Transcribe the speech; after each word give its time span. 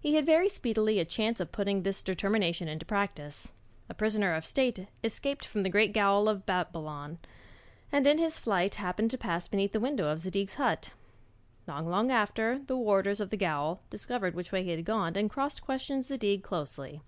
He 0.00 0.14
had 0.14 0.24
very 0.24 0.48
speedily 0.48 0.98
a 0.98 1.04
chance 1.04 1.40
of 1.40 1.52
putting 1.52 1.82
this 1.82 2.02
determination 2.02 2.68
into 2.68 2.86
practice. 2.86 3.52
A 3.86 3.92
prisoner 3.92 4.32
of 4.32 4.46
state 4.46 4.86
escaped 5.04 5.44
from 5.44 5.62
the 5.62 5.68
great 5.68 5.92
gaol 5.92 6.26
of 6.26 6.46
Babylon, 6.46 7.18
and 7.92 8.06
in 8.06 8.16
his 8.16 8.38
flight 8.38 8.76
happened 8.76 9.10
to 9.10 9.18
pass 9.18 9.46
beneath 9.46 9.72
the 9.72 9.78
window 9.78 10.08
of 10.08 10.22
Zadig's 10.22 10.54
hut. 10.54 10.92
Not 11.68 11.84
long 11.84 12.10
after, 12.10 12.60
the 12.60 12.78
warders, 12.78 13.20
of 13.20 13.28
the 13.28 13.36
gaol 13.36 13.82
discovered 13.90 14.34
which 14.34 14.52
way 14.52 14.62
he 14.64 14.70
had 14.70 14.86
gone, 14.86 15.16
and 15.16 15.28
cross 15.28 15.60
questioned 15.60 16.06
Zadig 16.06 16.42
closely. 16.42 17.02